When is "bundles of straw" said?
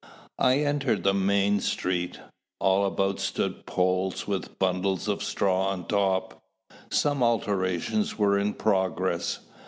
4.57-5.67